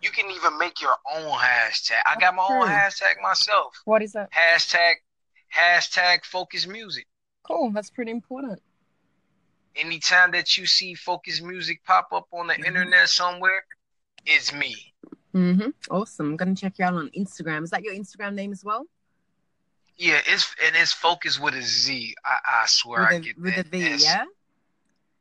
[0.00, 2.00] You can even make your own hashtag.
[2.06, 3.74] I got my own hashtag myself.
[3.84, 4.30] What is that?
[4.32, 4.94] Hashtag
[5.54, 7.06] hashtag focus music.
[7.42, 7.70] Cool.
[7.72, 8.62] That's pretty important.
[9.76, 12.66] Anytime that you see focus music pop up on the Mhm.
[12.66, 13.66] internet somewhere,
[14.24, 14.94] it's me.
[15.34, 15.68] Mm-hmm.
[15.90, 16.26] Awesome.
[16.30, 17.64] I'm gonna check you out on Instagram.
[17.64, 18.86] Is that your Instagram name as well?
[19.96, 22.14] Yeah, it's and it's focus with a Z.
[22.24, 23.66] I, I swear I With a get with a that.
[23.66, 24.04] V, S.
[24.04, 24.24] yeah.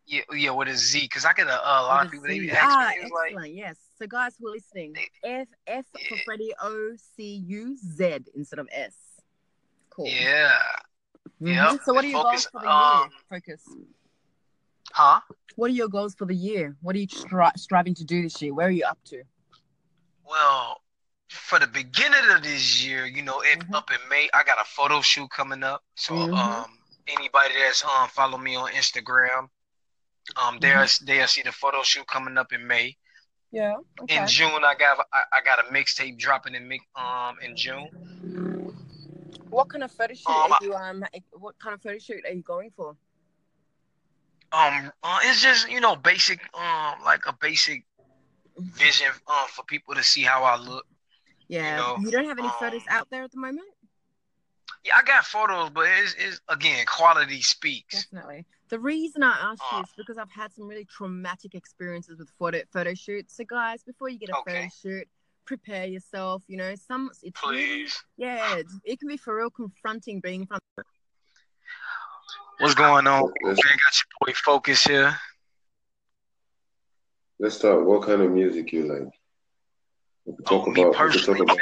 [0.07, 1.07] yeah, yeah, with a Z.
[1.09, 2.45] Cause I get a, a lot of With a people they Z.
[2.45, 3.53] be asking Ah, me, it's like, excellent.
[3.55, 3.75] Yes.
[3.99, 6.21] So, guys who are listening, They- F F for Yeah.
[6.25, 8.95] Freddie O C U Z instead of S.
[9.91, 10.07] Cool.
[10.07, 10.51] yeah,
[11.41, 11.53] Mhm.
[11.71, 11.81] Yep.
[11.85, 13.19] So, what are your Focus, goals for the um, year?
[13.29, 13.61] Focus.
[14.91, 15.19] huh?
[15.55, 16.75] What are your goals for the year?
[16.81, 18.53] What are you stri- striving to do this year?
[18.55, 19.23] Where are you up to?
[20.27, 20.81] Well,
[21.29, 23.73] for the beginning of this year, you know, it, Mhm.
[23.73, 25.83] up in May, I got a photo shoot coming up.
[25.95, 26.33] So, Mhm.
[26.33, 29.49] um, anybody that's um follow me on Instagram, um,
[30.35, 30.59] Mm-hmm.
[30.59, 32.97] there's they'll see the photo shoot coming up in May.
[33.51, 33.77] Yeah.
[34.07, 37.89] In June, I got I, I got a mixtape dropping in um in June.
[39.49, 41.05] What kind of photo shoot Um, are you um?
[41.33, 42.95] What kind of photo shoot are you going for?
[44.51, 47.85] Um, uh, it's just you know basic um like a basic
[48.57, 50.85] vision um for people to see how I look.
[51.47, 51.77] Yeah.
[51.77, 53.67] know, you don't have any photos um, out there at the moment.
[54.85, 58.05] Yeah, I got photos, but it's, it's again quality speaks.
[58.05, 58.45] Definitely.
[58.69, 62.29] The reason I asked you Uh, is because I've had some really traumatic experiences with
[62.39, 63.37] photo photo shoots.
[63.37, 65.07] So guys, before you get a photo shoot,
[65.45, 66.43] prepare yourself.
[66.47, 70.41] You know, some it's really, Please, yeah, it's- it can be for real confronting being
[70.41, 70.63] in front.
[72.59, 73.31] what's going on?
[73.43, 75.17] Let's, Man, got your boy Focus here.
[77.43, 77.85] Let's start.
[77.85, 79.13] What kind of music you like?
[80.25, 81.01] We can talk Oh, about.
[81.01, 81.57] We can talk about.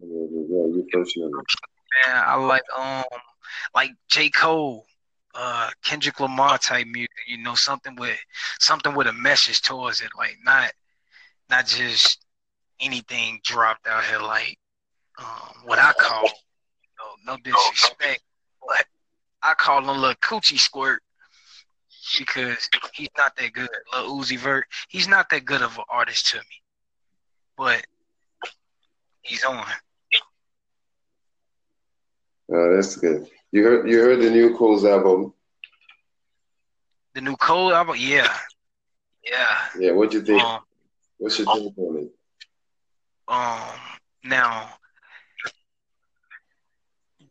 [0.00, 1.32] Yeah, you personally.
[2.06, 3.04] Man, I like um
[3.74, 4.30] like J.
[4.30, 4.86] Cole,
[5.34, 8.18] uh Kendrick Lamar type music, you know, something with
[8.58, 10.72] something with a message towards it, like not
[11.50, 12.24] not just
[12.80, 14.58] anything dropped out here like
[15.18, 16.24] um what I call
[16.98, 18.22] no, no disrespect,
[18.66, 18.86] but
[19.42, 21.02] I call him little coochie squirt
[22.18, 23.68] because he's not that good.
[23.92, 26.44] Lil Uzi Vert, he's not that good of an artist to me.
[27.56, 27.84] But
[29.22, 29.64] he's on.
[32.52, 33.28] Oh, that's good.
[33.52, 33.88] You heard.
[33.88, 35.32] You heard the new Cole's album.
[37.14, 38.36] The new Cole album, yeah.
[39.24, 39.58] Yeah.
[39.78, 39.92] Yeah.
[39.92, 40.42] What do you think?
[40.42, 40.60] Um,
[41.18, 42.10] What's your take on it?
[43.30, 43.60] um
[44.24, 44.68] now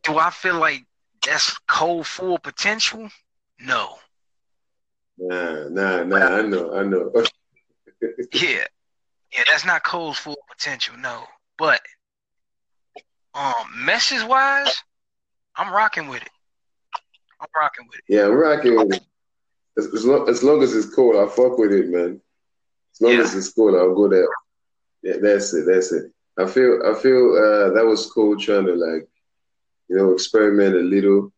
[0.03, 0.85] do I feel like
[1.25, 3.09] that's Cole full potential?
[3.59, 3.95] No.
[5.19, 6.37] Nah, nah, nah.
[6.37, 6.73] I know.
[6.73, 7.11] I know.
[8.33, 8.65] Yeah.
[9.33, 11.25] Yeah, that's not Cole's full potential, no.
[11.57, 11.81] But
[13.33, 14.73] um message wise,
[15.57, 16.29] I'm rocking with it.
[17.41, 18.03] I'm rocking with it.
[18.07, 19.03] yeah, I'm rocking with it.
[19.77, 22.21] As, as, long, as long as it's cool, I fuck with it, man.
[22.93, 23.19] As long Yeah.
[23.21, 24.27] as it's cool, I'll go there.
[25.03, 25.65] Yeah, that's it.
[25.67, 26.11] That's it.
[26.37, 26.79] I feel.
[26.85, 29.07] I feel uh, that was cool trying to like,
[29.89, 31.31] you know, experiment a little.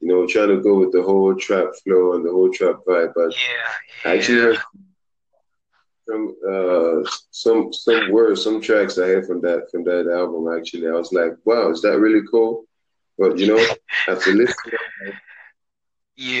[0.00, 3.12] You know, trying to go with the whole trap flow and the whole trap vibe.
[3.14, 4.58] But Yeah, I actually heard
[6.08, 10.48] some uh some some words, some tracks I heard from that from that album.
[10.56, 12.64] Actually, I was like, wow, is that really cool?
[13.18, 13.62] But you know,
[14.08, 14.78] after listening,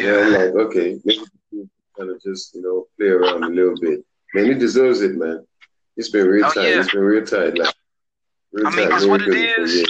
[0.00, 0.38] yeah, I'm Yeah.
[0.38, 1.24] like, okay, maybe
[1.98, 4.00] kind of just you know play around a little bit.
[4.34, 5.44] Man, he deserves it, man.
[5.96, 6.68] It's been real Oh, tight.
[6.70, 6.78] yeah.
[6.80, 7.74] It's been real tight, like
[8.52, 9.84] real I mean, tight, that's real what it is.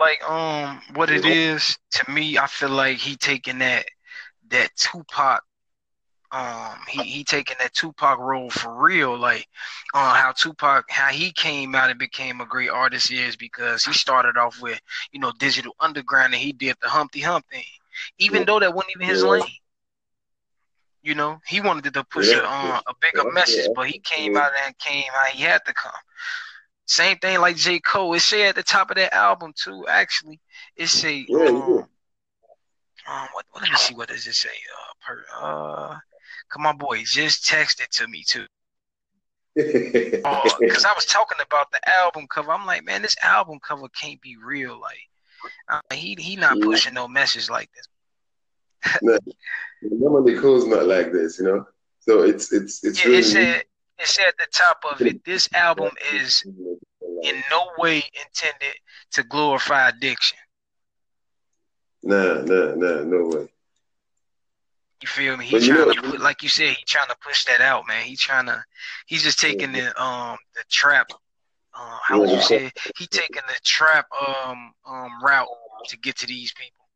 [0.00, 3.84] Like um what it is to me i feel like he taking that
[4.48, 5.42] that tupac
[6.32, 9.46] um he he taking that tupac role for real like
[9.94, 13.92] uh how tupac how he came out and became a great artist is because he
[13.92, 14.80] started off with
[15.12, 17.64] you know digital underground and he did the humpty hump thing
[18.18, 18.46] even Yeah.
[18.46, 19.26] though that wasn't even his Yeah.
[19.26, 19.58] lane
[21.02, 22.36] you know he wanted to push Yeah.
[22.36, 25.72] a, uh, a bigger message but he came out and came how he had to
[25.72, 25.92] come
[26.86, 27.80] same thing like J.
[27.80, 28.14] Cole.
[28.14, 29.86] It say at the top of that album too.
[29.88, 30.40] Actually,
[30.76, 31.88] it say Yeah, um,
[33.08, 34.48] um what, let me see what does it say?
[34.50, 35.98] Uh, per uh,
[36.50, 38.46] come my boy just texted to me too.
[40.66, 42.52] Because I was talking about the album cover.
[42.52, 44.80] I'm like, man, this album cover can't be real.
[44.80, 45.08] Like,
[45.68, 46.60] uh, he he not Yeah.
[46.60, 47.86] pushing no message like this.
[49.02, 49.18] no,
[49.82, 51.66] normally Cole's not like this, you know.
[52.00, 53.64] So it's it's it's Yeah, really it said
[53.98, 56.42] it said at the top of it, this album is
[57.22, 58.74] in no way intended
[59.12, 60.38] to glorify addiction.
[62.02, 63.48] Nah, nah, nah, no way.
[65.02, 65.46] You feel me?
[65.46, 67.60] He But you trying know- to put, like you said, he trying to push that
[67.60, 68.04] out, man.
[68.04, 68.64] He trying to,
[69.06, 71.10] he's just taking the um the trap.
[71.76, 72.70] Uh, how would you say?
[72.96, 75.48] He taking the trap um um route
[75.88, 76.86] to get to these people.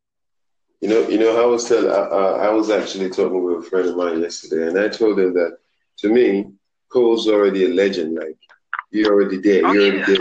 [0.81, 3.69] You know, you know, I was telling, I, I, I was actually talking with a
[3.69, 5.59] friend of mine yesterday, and I told him that
[5.99, 6.53] to me,
[6.90, 8.14] Cole's already a legend.
[8.16, 8.38] Like,
[8.90, 9.66] you're already there.
[9.66, 10.07] Oh, you're already yeah.
[10.07, 10.16] there.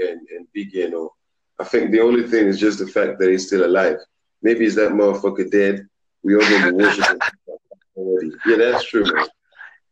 [0.00, 1.12] Okay, and, and Biggie, you know.
[1.58, 3.98] I think the only thing is just the fact that he's still alive.
[4.42, 5.86] Maybe is that motherfucker dead?
[6.22, 7.18] We all gonna be worshiping
[7.96, 8.30] already.
[8.46, 9.26] Yeah, that's true, man.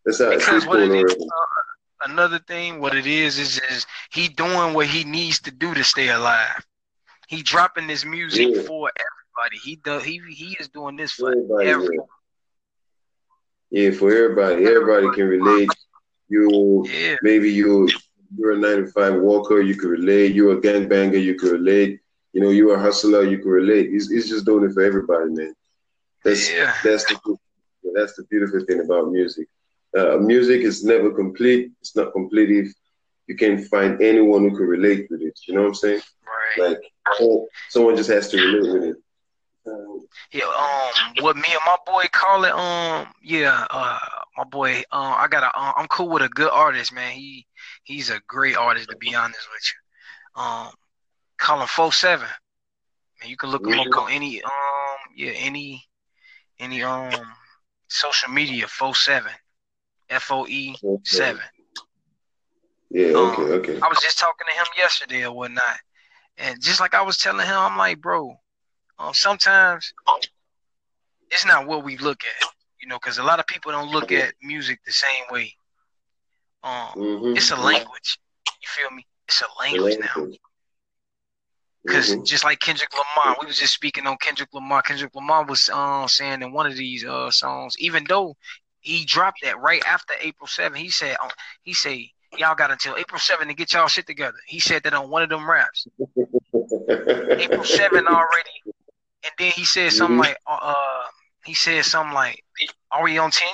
[0.05, 1.21] That's how it's Because what going already.
[1.25, 5.75] uh, another thing, what it is is is he doing what he needs to do
[5.75, 6.65] to stay alive.
[7.29, 8.63] He dropping this music Yeah.
[8.63, 9.59] for everybody.
[9.63, 10.05] He does.
[10.05, 12.07] He he is doing this for Everybody, everyone.
[13.71, 14.65] Yeah, for everybody.
[14.65, 15.69] Everybody can relate.
[16.29, 17.17] You Yeah.
[17.23, 17.89] maybe you
[18.37, 20.35] you're a nine to five walker, you can relate.
[20.35, 22.01] You're a gangbanger, you can relate.
[22.35, 23.91] You know, you're a hustler, you can relate.
[23.91, 25.55] He's, he's just doing it for everybody, man.
[26.25, 26.75] That's Yeah.
[26.85, 27.37] that's the
[27.95, 29.47] that's the beautiful thing about music.
[29.97, 31.71] Uh, music is never complete.
[31.81, 32.69] It's not complete if
[33.27, 35.39] you can't find anyone who can relate with it.
[35.47, 36.01] You know what I'm saying?
[36.59, 36.69] Right.
[36.71, 36.81] Like
[37.21, 38.97] oh, someone just has to relate with it.
[39.67, 43.99] Um, Yeah, um, what me and my boy call it, um, yeah, uh,
[44.39, 47.13] my boy, um, I got a, uh, I'm cool with a good artist, man.
[47.13, 47.45] He,
[47.83, 49.63] he's a great artist to be honest with
[50.37, 50.43] you.
[50.43, 50.69] Um,
[51.39, 52.29] call him four seven.
[53.21, 54.51] Man, you can look him up on any, um,
[55.17, 55.85] yeah, any,
[56.61, 57.11] any, um,
[57.89, 59.33] social media, four seven,
[60.09, 61.43] F O E seven.
[62.91, 63.09] Yeah.
[63.09, 63.43] Um, Okay.
[63.43, 63.81] Okay.
[63.81, 65.79] I was just talking to him yesterday or whatnot,
[66.37, 68.37] and just like I was telling him, I'm like, bro,
[69.01, 69.93] um, sometimes
[71.31, 72.49] it's not what we look at,
[72.81, 75.55] you know, because a lot of people don't look at music the same way.
[76.63, 77.37] Um, Mhm.
[77.37, 78.19] it's a language.
[78.61, 79.07] You feel me?
[79.27, 80.27] It's a language now.
[81.85, 82.27] Because Mhm.
[82.27, 84.83] just like Kendrick Lamar, we was just speaking on Kendrick Lamar.
[84.83, 88.37] Kendrick Lamar was uh, saying in one of these uh, songs, even though
[88.81, 91.29] he dropped that right after April 7, he said, uh,
[91.63, 91.99] he said,
[92.37, 94.37] y'all got until April 7 to get y'all shit together.
[94.47, 95.87] He said that on one of them raps.
[97.39, 98.51] April 7 already.
[99.25, 100.21] And then he said something Mhm.
[100.21, 101.05] like, uh, uh,
[101.49, 102.45] he said something like,
[102.91, 103.49] are we on 10?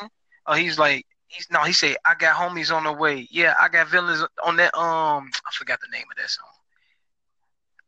[0.47, 3.29] Uh, he's like, he's no, he said, I got homies on the way.
[3.31, 4.77] Yeah, I got villains on that.
[4.77, 6.47] Um, I forgot the name of that song.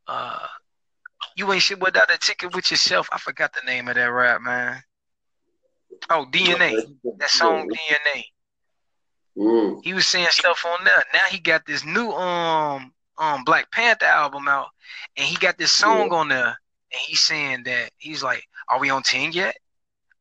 [0.07, 0.47] Uh,
[1.35, 3.09] you ain't shit without a ticket with yourself.
[3.11, 4.81] I forgot the name of that rap, man.
[6.09, 6.87] Oh, DNA.
[7.17, 8.23] That song DNA.
[9.37, 9.83] Mm.
[9.83, 11.03] He was saying stuff on there.
[11.13, 14.67] Now he got this new um um Black Panther album out,
[15.17, 18.89] and he got this song on there, and he's saying that he's like, "Are we
[18.89, 19.57] on ten yet?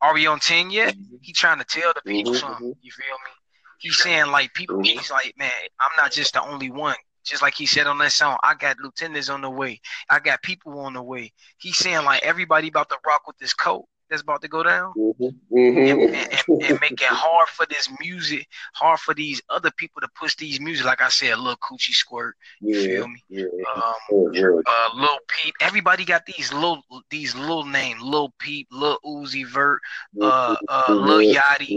[0.06, 2.74] Are we on ten yet?" He trying to tell the people Mhm, something.
[2.80, 3.32] You feel me?
[3.78, 4.76] He's saying like people.
[4.76, 4.86] Mhm.
[4.86, 6.94] He's like, man, I'm not just the only one.
[7.24, 9.80] Just like he said on that song, I got lieutenants on the way.
[10.08, 11.32] I got people on the way.
[11.58, 14.92] He's saying like everybody about to rock with this coat that's about to go down
[14.96, 15.14] Mhm.
[15.20, 15.90] and, Mhm.
[15.90, 20.08] and, and, and make it hard for this music, hard for these other people to
[20.18, 20.84] push these music.
[20.86, 22.86] Like I said, Lil Coochie Squirt, you Yeah.
[22.86, 23.22] feel me?
[23.28, 23.44] Yeah.
[23.74, 24.48] Um, yeah.
[24.66, 25.54] uh, Lil Peep.
[25.60, 29.80] Everybody got these little these little names, Lil Peep, Lil Uzi Vert,
[30.20, 31.68] uh, uh, Lil Yachty.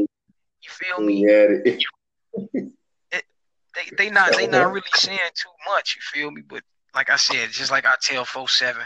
[0.61, 1.25] You feel me?
[1.27, 1.73] Yeah.
[3.75, 5.95] They they not they not really saying too much.
[5.95, 6.41] You feel me?
[6.41, 6.63] But
[6.95, 8.83] like I said, just like I tell four seven,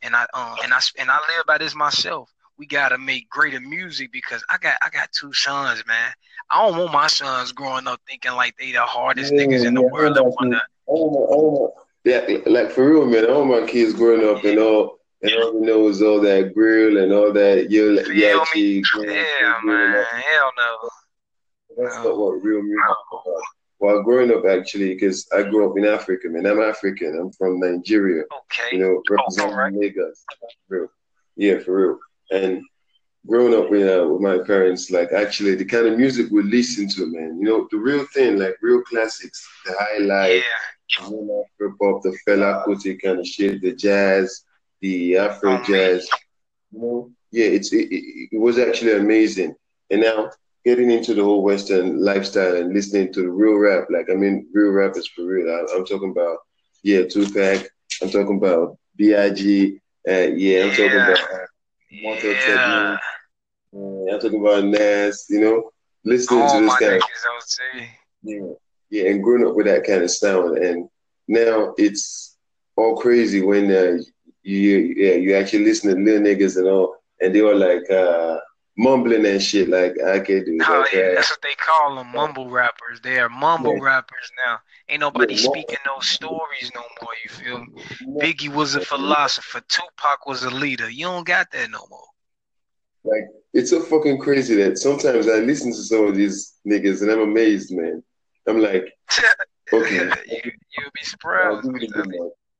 [0.00, 2.30] and I um and I and I live by this myself.
[2.62, 6.12] We gotta make greater music because I got I got two sons, man.
[6.48, 9.74] I don't want my sons growing up thinking like they the hardest Yeah, niggas in
[9.74, 10.16] the yeah, world.
[10.16, 13.28] I Oh, oh, yeah, like for real, man.
[13.28, 16.98] All my kids growing up and all, and all you know is all that grill
[16.98, 18.80] and all that yo, Feel me?
[18.80, 18.84] yachi.
[19.08, 20.04] yeah, man.
[20.04, 20.88] Hell no.
[21.78, 22.84] That's not what real music.
[23.78, 26.46] While growing up, actually, because I grew up in Africa, man.
[26.46, 27.18] I'm African.
[27.18, 28.22] I'm from Nigeria.
[28.22, 28.76] Okay.
[28.76, 29.72] You know, representing alright.
[29.74, 30.24] Lagos.
[30.68, 30.88] For real.
[31.34, 31.98] Yeah, for real.
[32.32, 32.62] And
[33.26, 36.88] growing up with, uh, with my parents, like actually the kind of music we listen
[36.88, 37.38] to, man.
[37.38, 40.42] You know, the real thing, like real classics, the high life,
[41.00, 41.08] Yeah.
[41.10, 44.44] you know, hip hop, the Fela Kuti kind of shit, the jazz,
[44.80, 46.08] the Afro Oh, jazz.
[46.72, 49.54] You know, yeah, it's it, it, it was actually amazing.
[49.90, 50.30] And now
[50.64, 54.48] getting into the whole Western lifestyle and listening to the real rap, like I mean,
[54.54, 55.48] real rap is for real.
[55.50, 56.38] I, I'm talking about
[56.82, 57.68] yeah, Tupac.
[58.02, 59.12] I'm talking about Big.
[60.08, 61.12] Uh, yeah, I'm talking Yeah.
[61.12, 61.18] about
[61.92, 62.96] Yeah.
[63.74, 65.26] uh, I'm talking about Nas.
[65.28, 65.70] You know,
[66.04, 66.86] listening All to this guy.
[66.86, 67.90] kind of niggas, I would say.
[68.22, 68.52] yeah,
[68.90, 70.88] yeah, and growing up with that kind of sound, and
[71.28, 72.36] now it's
[72.76, 73.98] all crazy when uh,
[74.42, 78.38] you yeah you actually listen to little niggas and all, and they were like uh,
[78.76, 79.68] mumbling and shit.
[79.68, 80.90] Like I can't do Oh, that.
[80.92, 83.00] yeah, that's what they call them, mumble rappers.
[83.02, 83.84] They are mumble Yeah.
[83.84, 84.58] rappers now.
[84.88, 87.12] Ain't nobody Yeah, speaking no stories no more.
[87.24, 88.20] You feel me?
[88.20, 89.60] Biggie was a philosopher.
[89.68, 90.88] Tupac was a leader.
[90.90, 92.06] You don't got that no more.
[93.04, 97.10] Like it's so fucking crazy that sometimes I listen to some of these niggas and
[97.10, 98.02] I'm amazed, man.
[98.46, 98.92] I'm like,
[99.72, 101.66] okay, you you'll be surprised.
[101.66, 102.06] Like,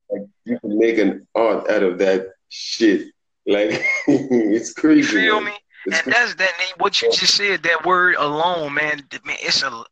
[0.09, 3.07] like you can make an art out of that shit.
[3.45, 5.17] Like it's You crazy.
[5.17, 5.45] feel man.
[5.45, 5.51] me?
[5.91, 6.51] And that's that.
[6.77, 9.03] What you just said, that word alone, man.
[9.25, 9.83] Man, it's a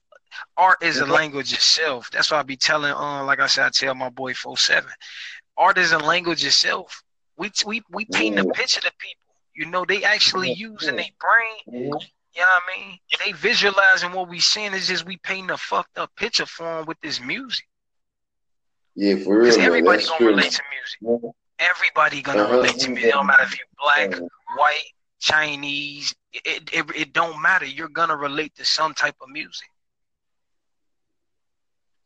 [0.57, 2.09] art is a language itself.
[2.11, 4.89] That's why I be telling, um, like I said, I tell my boy four seven,
[5.57, 7.03] art is a language itself.
[7.37, 9.35] We we we paint a picture to people.
[9.55, 11.57] You know, they actually using their brain.
[12.33, 12.97] You know what I mean?
[13.25, 14.73] They visualizing what we seeing.
[14.73, 17.65] is just we painting a fucked up picture for them with this music.
[18.95, 20.27] Yeah, for real, Because everybody gonna true.
[20.31, 21.33] relate to music.
[21.59, 22.57] Everybody gonna Uh-huh.
[22.57, 23.11] relate to music.
[23.11, 24.11] Don't matter if you black,
[24.57, 26.15] white, Chinese.
[26.33, 27.65] It, it it don't matter.
[27.65, 29.69] You're gonna relate to some type of music.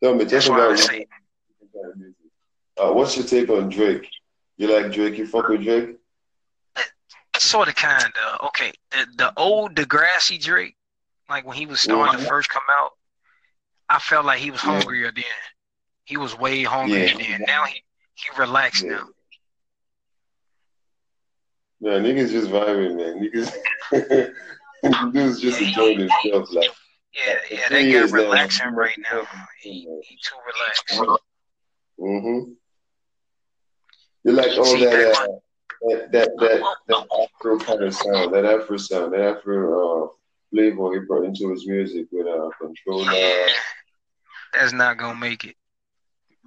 [0.03, 1.07] Tell me, That's talk why I about say
[2.77, 4.07] uh, what's your take on Drake?
[4.57, 5.17] You like Drake?
[5.17, 5.97] You fuck with Drake?
[7.37, 8.71] sort of kind of okay.
[8.91, 10.75] The the old Degrassi Drake,
[11.29, 12.27] like when he was starting to Mhm.
[12.27, 12.91] first come out,
[13.89, 14.71] I felt like he was Yeah.
[14.71, 15.25] hungrier then.
[16.05, 17.17] He was way hungrier Yeah.
[17.17, 17.43] then.
[17.47, 17.83] Now he
[18.15, 18.91] he relaxed Yeah.
[18.91, 19.09] now.
[21.79, 23.19] Yeah, niggas just vibing, man.
[23.21, 23.51] Niggas,
[24.83, 26.51] niggas just Yeah, enjoying themselves.
[26.53, 26.69] Like,
[27.13, 28.71] Yeah, yeah, that years guy now.
[28.75, 29.27] right now.
[29.61, 31.01] He he too relaxed.
[31.99, 32.51] mm-hmm.
[34.23, 35.27] You like all See, that, that uh,
[35.89, 37.05] that, that, that, that
[37.39, 40.07] Afro kind of sound, that Afro sound, that Afro uh,
[40.51, 43.13] flavor he brought into his music with uh, Controlla.
[43.13, 43.47] Yeah,
[44.53, 45.55] that's not gonna make it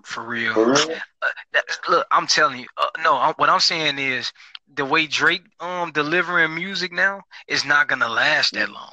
[0.04, 0.54] for real.
[0.54, 1.00] For real?
[1.22, 2.66] Uh, look, I'm telling you.
[2.76, 4.32] Uh, no, i what I'm saying is
[4.72, 8.92] the way Drake um delivering music now is not gonna last that long,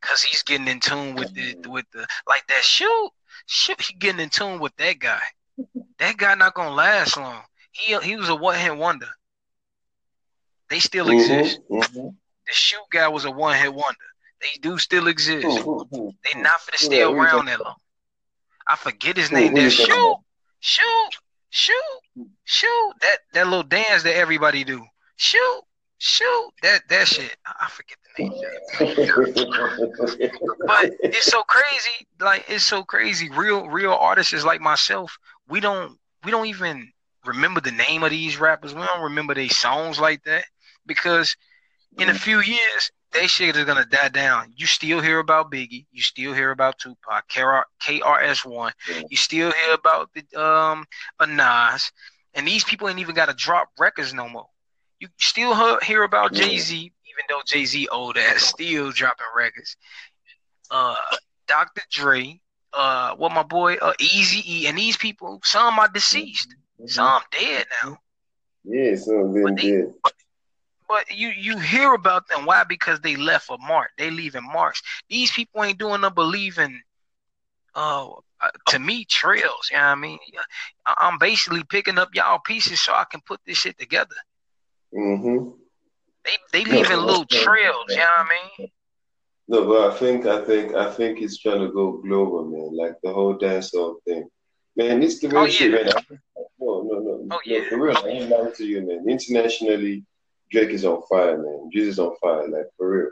[0.00, 3.10] cause he's getting in tune with the with the like that shoot
[3.46, 3.80] shoot.
[3.80, 5.20] He getting in tune with that guy.
[5.98, 7.42] That guy not gonna last long.
[7.72, 9.08] He he was a one hit wonder.
[10.70, 11.60] They still exist.
[11.68, 14.06] Mhm, mhm, The shoot guy was a one hit wonder.
[14.40, 15.58] They do still exist.
[15.58, 16.14] mhm, mhm.
[16.24, 17.76] They not gonna stay around that long.
[18.66, 19.54] I forget his name.
[19.54, 20.16] That shoot?
[20.64, 21.10] Shoot,
[21.50, 22.92] shoot, shoot.
[23.02, 24.84] That that little dance that everybody do.
[25.16, 25.62] Shoot,
[25.98, 26.50] shoot.
[26.62, 27.36] That that shit.
[27.46, 28.32] I forget the name.
[30.66, 32.06] But it's so crazy.
[32.18, 33.28] Like it's so crazy.
[33.30, 35.16] Real real artists like myself.
[35.48, 36.90] We don't we don't even
[37.26, 38.74] remember the name of these rappers.
[38.74, 40.46] We don't remember their songs like that
[40.86, 41.36] because
[41.98, 44.52] in a few years, they shit is gonna die down.
[44.56, 48.72] You still hear about Biggie, you still hear about Tupac, KR, KRS One,
[49.08, 50.84] you still hear about the um
[51.20, 51.90] a Nas,
[52.34, 54.48] and these people ain't even gotta drop records no more.
[54.98, 56.32] You still hear, hear about.
[56.34, 59.76] Jay Z, even though Jay Z old ass still dropping records.
[60.70, 60.96] Uh,
[61.46, 61.82] Dr.
[61.90, 62.40] Dre,
[62.72, 66.54] uh, what my boy uh Easy E, and these people, some are deceased,
[66.86, 67.98] some dead now.
[68.64, 69.92] Yeah, some of them did.
[70.88, 72.44] But you you hear about them.
[72.44, 72.64] Why?
[72.64, 73.90] Because they left a mark.
[73.96, 74.82] They leaving marks.
[75.08, 76.80] These people ain't doing no believing.
[77.74, 79.68] Uh, uh, to me, trails.
[79.70, 80.18] You know what I mean?
[80.86, 84.14] I'm basically picking up y'all pieces so I can put this shit together.
[84.94, 85.50] Mm-hmm.
[86.24, 87.86] They they leaving No, little trails.
[87.88, 88.68] You know what I mean?
[89.48, 92.76] No, but I think I think I think he's trying to go global, man.
[92.76, 94.28] Like the whole dancehall thing.
[94.76, 95.92] Man, it's the real Oh, shit, yeah.
[95.92, 96.18] man.
[96.58, 97.10] No, no, no.
[97.10, 97.68] Oh, no, yeah.
[97.68, 99.08] For real, I ain't lying to you, man.
[99.08, 100.04] Internationally,
[100.54, 101.68] Drake is on fire, man.
[101.72, 103.10] Jesus is on fire, like for real.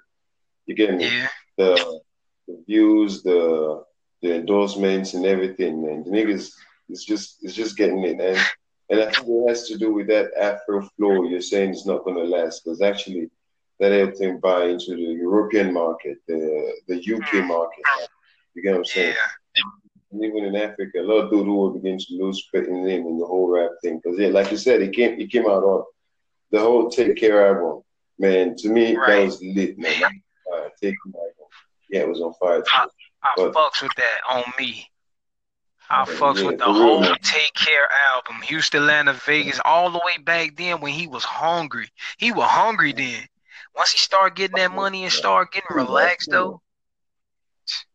[0.67, 1.05] You get me?
[1.05, 1.29] Yeah.
[1.59, 2.01] The
[2.47, 3.83] the views, the
[4.23, 6.05] the endorsements and everything, man.
[6.05, 6.53] The niggas
[6.89, 8.39] is just it's just getting it, and
[8.91, 11.25] and I think it has to do with that Afro flow.
[11.25, 13.29] You're saying it's not gonna last because actually
[13.81, 16.41] that helped him buy into the European market, the
[16.87, 17.49] the UK mm.
[17.49, 17.85] market.
[18.55, 19.17] You get what I'm saying?
[19.57, 19.63] Yeah.
[20.13, 23.07] And even in Africa, a lot of dudes will begin to lose faith in him
[23.07, 23.99] in the whole rap thing.
[23.99, 25.85] Because yeah, like you said, he came he came out on
[26.53, 27.83] the whole Take Care album.
[28.19, 29.09] Man, to me Right.
[29.21, 30.03] that was lit, man.
[30.05, 31.47] Uh, Take Care album.
[31.91, 32.63] Yeah, it was on fire.
[32.63, 32.71] Too.
[33.25, 34.89] I But- fucks with that on me.
[35.91, 37.17] I Yeah, fucks yeah, with the real, whole man.
[37.23, 41.89] Take Care album, Houston, Atlanta, Vegas, all the way back then when he was hungry.
[42.19, 43.27] He was hungry then.
[43.77, 46.61] Once he started getting that money and started getting relaxed though,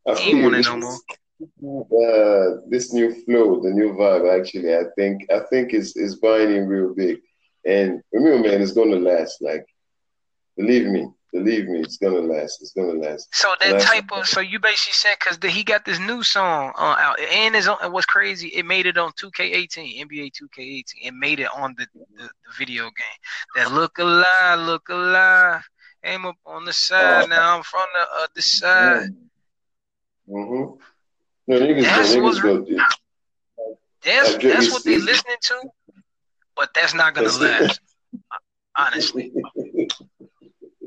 [0.08, 1.86] I he ain't want it this, no more.
[1.86, 6.52] uh, this new flow, the new vibe, actually, I think I think is is buying
[6.52, 7.20] him real big.
[7.68, 9.42] And remember, man, it's gonna last.
[9.42, 9.66] Like,
[10.58, 12.62] believe me, Believe me, it's gonna last.
[12.62, 13.28] It's gonna last.
[13.36, 16.72] So that Last- type of so you basically said because he got this new song
[16.78, 17.78] uh, out and is on.
[17.84, 18.48] and What's crazy?
[18.48, 20.84] It made it on 2K18, NBA 2K18.
[21.04, 23.20] It made it on the, the, the video game.
[23.56, 25.68] That look alive, look alive.
[26.06, 27.26] Aim up on the side.
[27.26, 27.28] Oh.
[27.28, 29.10] Now I'm from the other side.
[30.30, 30.80] Mm-hmm.
[31.50, 32.66] No, niggas, That's niggas go.
[34.02, 35.62] That's That that's what they is- listening to.
[36.58, 37.80] But that's not gonna last.
[38.76, 39.32] Honestly.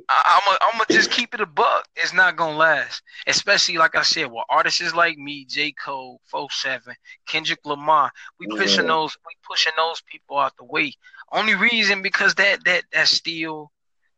[0.08, 1.86] I, I'm a, I'm gonna just keep it a buck.
[1.94, 5.72] It's not gonna last, especially like I said, with artists like me, J.
[5.72, 6.94] Cole, 47,
[7.28, 8.10] Kendrick Lamar.
[8.40, 8.92] We pushing Yeah.
[8.92, 10.92] those, we pushing those people out the way.
[11.32, 13.70] Only reason because that that that still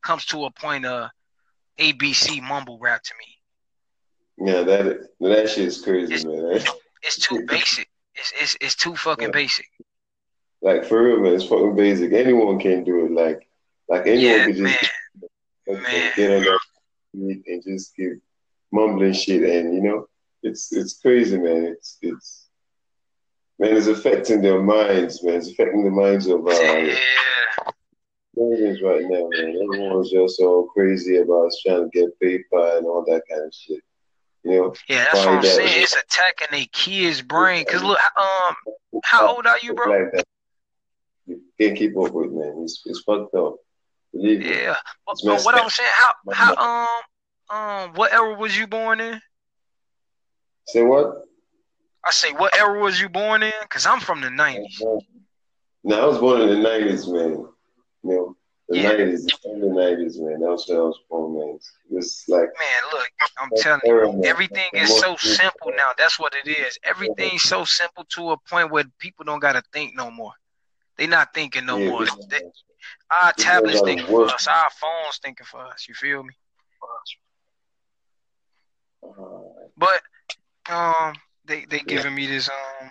[0.03, 1.11] comes to a point of
[1.79, 4.51] ABC mumble rap to me.
[4.51, 6.61] Yeah, that that shit is crazy, man.
[7.05, 7.91] It's too basic.
[8.15, 9.33] It's it's, it's too fucking Yeah.
[9.33, 9.67] basic.
[10.63, 12.13] Like for real, man, it's fucking basic.
[12.13, 13.11] Anyone can do it.
[13.13, 13.49] Like,
[13.89, 14.91] like anyone Yeah, can just
[15.67, 16.13] man.
[16.17, 16.59] get on
[17.15, 18.13] beat and just keep
[18.71, 20.07] mumbling shit, and you know,
[20.45, 21.65] it's it's crazy, man.
[21.65, 22.47] It's it's
[23.59, 25.35] man, it's affecting their minds, man.
[25.35, 26.95] It's affecting the minds of uh, Yeah.
[28.37, 29.59] millions right now, man.
[29.63, 33.83] Everyone's just so crazy about trying to get paper and all that kind of shit.
[34.45, 35.83] You know, Yeah, that's what I'm saying.
[35.83, 37.65] It's attacking a kid's brain.
[37.65, 38.55] Cause look, um,
[39.05, 39.91] how old are you, bro?
[39.91, 40.25] Like.
[41.27, 42.61] You can't keep up with, man.
[42.65, 43.57] It's it's fucked up.
[44.13, 44.45] Believe.
[44.45, 45.65] Yeah, but, but what up.
[45.65, 46.89] I'm saying, how how
[47.51, 49.21] um um what era was you born in?
[50.67, 51.25] Say what?
[52.05, 53.53] I say, what era was you born in?
[53.71, 54.83] Cause I'm from the '90s.
[55.85, 57.31] No, I was born in the nineties, man.
[57.31, 57.49] You
[58.03, 58.37] know,
[58.69, 58.89] the Yeah.
[58.91, 60.41] nineties, the early nineties, man.
[60.41, 61.59] That was when I was born, man.
[61.91, 63.09] It's like Man, look,
[63.39, 65.93] I'm telling you, everything is so simple now.
[65.97, 66.79] That's what it is.
[66.83, 70.33] Everything's so simple to a point where people don't gotta think no more.
[70.97, 72.07] They not thinking no Yeah, more.
[72.31, 72.41] They,
[73.11, 74.47] our tablets thinking for us.
[74.47, 75.87] Our phones thinking for us.
[75.89, 76.35] You feel me?
[79.03, 80.03] uh, But
[80.71, 81.15] um,
[81.45, 82.91] they they giving me this um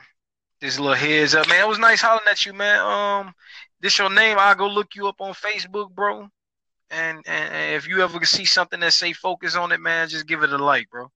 [0.60, 1.62] this little heads up, man.
[1.66, 2.80] It was nice hollering at you, man.
[2.80, 3.34] Um,
[3.82, 4.38] this your name?
[4.40, 6.28] I'll go look you up on Facebook, bro.
[6.92, 10.28] And, and and if you ever see something that say focus on it, man, just
[10.28, 11.10] give it a like, bro.